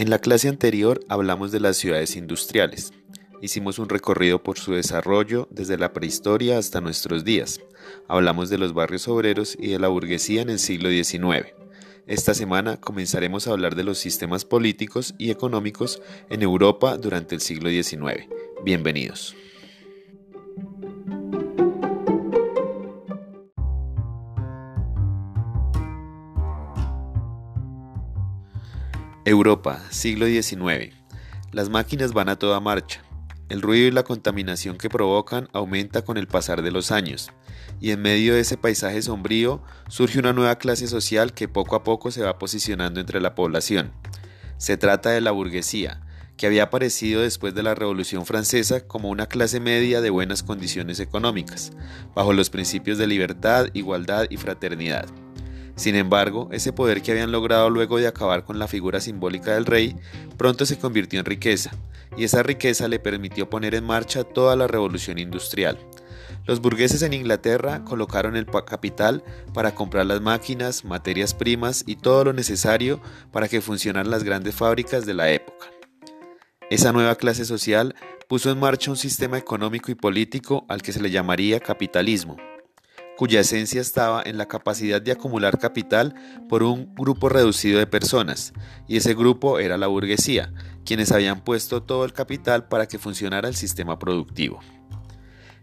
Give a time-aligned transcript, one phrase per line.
[0.00, 2.94] En la clase anterior hablamos de las ciudades industriales.
[3.42, 7.60] Hicimos un recorrido por su desarrollo desde la prehistoria hasta nuestros días.
[8.08, 11.52] Hablamos de los barrios obreros y de la burguesía en el siglo XIX.
[12.06, 17.42] Esta semana comenzaremos a hablar de los sistemas políticos y económicos en Europa durante el
[17.42, 18.26] siglo XIX.
[18.64, 19.36] Bienvenidos.
[29.26, 30.94] Europa, siglo XIX.
[31.52, 33.02] Las máquinas van a toda marcha.
[33.50, 37.30] El ruido y la contaminación que provocan aumenta con el pasar de los años,
[37.80, 41.84] y en medio de ese paisaje sombrío surge una nueva clase social que poco a
[41.84, 43.92] poco se va posicionando entre la población.
[44.56, 46.00] Se trata de la burguesía,
[46.38, 50.98] que había aparecido después de la Revolución Francesa como una clase media de buenas condiciones
[50.98, 51.72] económicas,
[52.14, 55.10] bajo los principios de libertad, igualdad y fraternidad.
[55.80, 59.64] Sin embargo, ese poder que habían logrado luego de acabar con la figura simbólica del
[59.64, 59.96] rey,
[60.36, 61.70] pronto se convirtió en riqueza,
[62.18, 65.78] y esa riqueza le permitió poner en marcha toda la revolución industrial.
[66.44, 72.24] Los burgueses en Inglaterra colocaron el capital para comprar las máquinas, materias primas y todo
[72.26, 73.00] lo necesario
[73.32, 75.68] para que funcionaran las grandes fábricas de la época.
[76.68, 77.94] Esa nueva clase social
[78.28, 82.36] puso en marcha un sistema económico y político al que se le llamaría capitalismo,
[83.20, 86.14] cuya esencia estaba en la capacidad de acumular capital
[86.48, 88.54] por un grupo reducido de personas,
[88.88, 90.54] y ese grupo era la burguesía,
[90.86, 94.60] quienes habían puesto todo el capital para que funcionara el sistema productivo.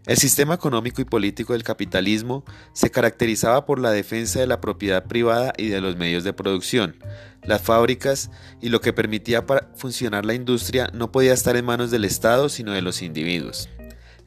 [0.06, 5.06] El sistema económico y político del capitalismo se caracterizaba por la defensa de la propiedad
[5.06, 6.94] privada y de los medios de producción.
[7.42, 8.30] Las fábricas
[8.62, 12.50] y lo que permitía para funcionar la industria no podía estar en manos del Estado
[12.50, 13.68] sino de los individuos.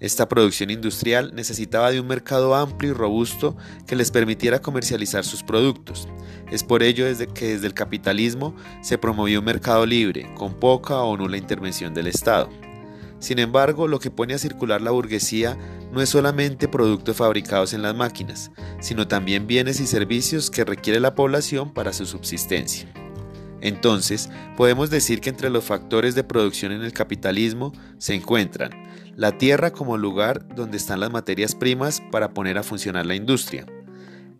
[0.01, 5.43] Esta producción industrial necesitaba de un mercado amplio y robusto que les permitiera comercializar sus
[5.43, 6.07] productos.
[6.49, 10.97] Es por ello desde que desde el capitalismo se promovió un mercado libre, con poca
[10.97, 12.49] o nula intervención del Estado.
[13.19, 15.55] Sin embargo, lo que pone a circular la burguesía
[15.91, 20.99] no es solamente productos fabricados en las máquinas, sino también bienes y servicios que requiere
[20.99, 22.91] la población para su subsistencia.
[23.61, 28.80] Entonces, podemos decir que entre los factores de producción en el capitalismo se encuentran
[29.15, 33.65] la tierra como lugar donde están las materias primas para poner a funcionar la industria,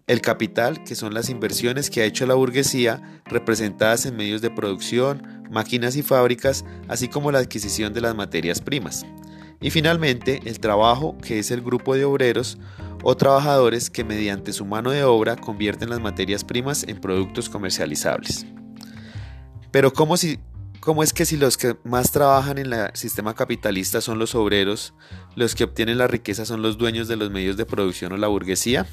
[0.08, 4.50] el capital, que son las inversiones que ha hecho la burguesía, representadas en medios de
[4.50, 9.06] producción, máquinas y fábricas, así como la adquisición de las materias primas.
[9.62, 12.58] Y finalmente, el trabajo, que es el grupo de obreros
[13.04, 18.46] o trabajadores que mediante su mano de obra convierten las materias primas en productos comercializables.
[19.72, 20.40] Pero ¿cómo, si,
[20.82, 24.94] ¿cómo es que si los que más trabajan en el sistema capitalista son los obreros,
[25.36, 28.28] los que obtienen la riqueza son los dueños de los medios de producción o la
[28.28, 28.88] burguesía?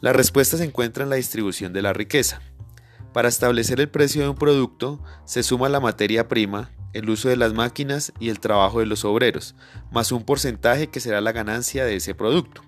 [0.00, 2.42] La respuesta se encuentra en la distribución de la riqueza.
[3.14, 7.36] Para establecer el precio de un producto se suma la materia prima, el uso de
[7.36, 9.54] las máquinas y el trabajo de los obreros,
[9.92, 12.62] más un porcentaje que será la ganancia de ese producto.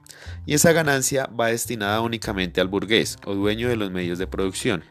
[0.47, 4.85] Y esa ganancia va destinada únicamente al burgués o dueño de los medios de producción.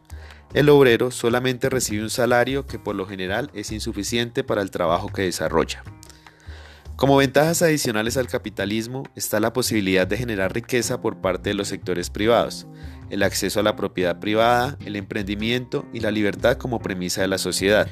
[0.56, 5.10] El obrero solamente recibe un salario que por lo general es insuficiente para el trabajo
[5.10, 5.84] que desarrolla.
[6.96, 11.68] Como ventajas adicionales al capitalismo está la posibilidad de generar riqueza por parte de los
[11.68, 12.68] sectores privados,
[13.10, 17.38] el acceso a la propiedad privada, el emprendimiento y la libertad como premisa de la
[17.38, 17.90] sociedad.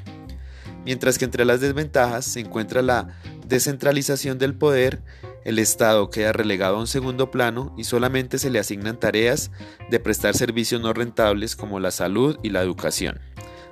[0.86, 3.10] Mientras que entre las desventajas se encuentra la
[3.46, 5.02] descentralización del poder,
[5.46, 9.52] el Estado queda relegado a un segundo plano y solamente se le asignan tareas
[9.90, 13.20] de prestar servicios no rentables como la salud y la educación.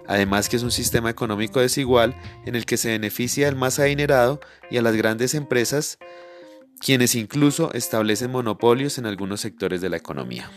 [0.07, 2.15] Además que es un sistema económico desigual
[2.45, 5.97] en el que se beneficia al más adinerado y a las grandes empresas,
[6.79, 10.49] quienes incluso establecen monopolios en algunos sectores de la economía.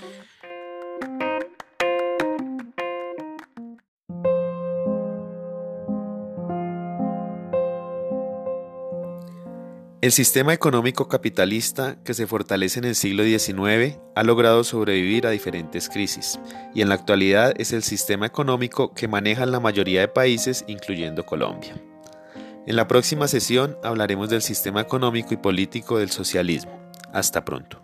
[10.04, 15.30] El sistema económico capitalista que se fortalece en el siglo XIX ha logrado sobrevivir a
[15.30, 16.38] diferentes crisis
[16.74, 21.24] y en la actualidad es el sistema económico que manejan la mayoría de países incluyendo
[21.24, 21.82] Colombia.
[22.66, 26.78] En la próxima sesión hablaremos del sistema económico y político del socialismo.
[27.14, 27.83] Hasta pronto.